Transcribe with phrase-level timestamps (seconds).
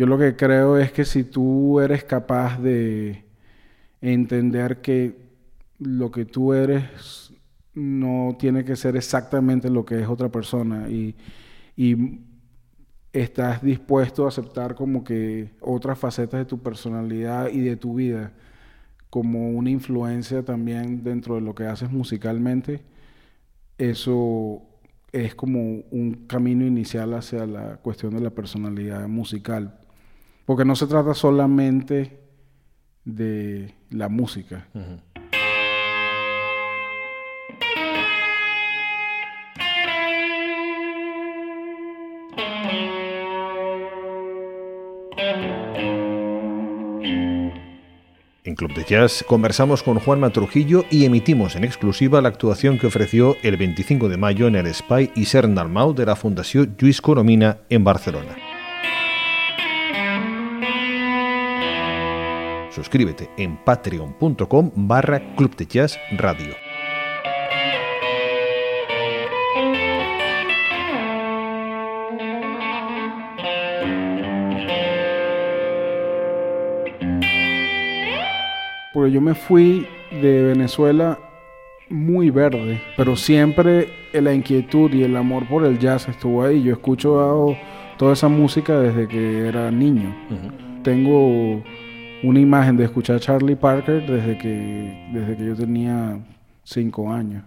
[0.00, 3.22] Yo lo que creo es que si tú eres capaz de
[4.00, 5.14] entender que
[5.78, 7.34] lo que tú eres
[7.74, 11.16] no tiene que ser exactamente lo que es otra persona y,
[11.76, 12.20] y
[13.12, 18.32] estás dispuesto a aceptar como que otras facetas de tu personalidad y de tu vida
[19.10, 22.80] como una influencia también dentro de lo que haces musicalmente,
[23.76, 24.62] eso
[25.12, 25.60] es como
[25.90, 29.76] un camino inicial hacia la cuestión de la personalidad musical.
[30.50, 32.18] Porque no se trata solamente
[33.04, 34.66] de la música.
[48.42, 52.88] En Club de Jazz conversamos con Juan Trujillo y emitimos en exclusiva la actuación que
[52.88, 57.58] ofreció el 25 de mayo en el Spy y Cern de la Fundación Lluís Coromina
[57.68, 58.49] en Barcelona.
[62.80, 66.54] Suscríbete en patreon.com barra Club de Jazz Radio.
[78.94, 81.18] Porque yo me fui de Venezuela
[81.90, 86.62] muy verde, pero siempre la inquietud y el amor por el jazz estuvo ahí.
[86.62, 87.54] Yo escucho
[87.98, 90.16] toda esa música desde que era niño.
[90.82, 91.62] Tengo
[92.22, 96.18] una imagen de escuchar a Charlie Parker desde que, desde que yo tenía
[96.64, 97.44] cinco años.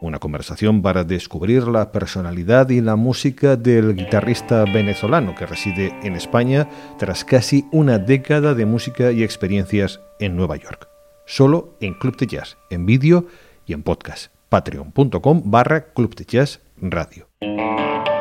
[0.00, 6.14] Una conversación para descubrir la personalidad y la música del guitarrista venezolano que reside en
[6.14, 10.88] España tras casi una década de música y experiencias en Nueva York.
[11.26, 13.26] Solo en Club de Jazz, en vídeo
[13.66, 14.30] y en podcast.
[14.48, 17.26] Patreon.com barra Club de Jazz Radio.
[17.42, 18.15] Música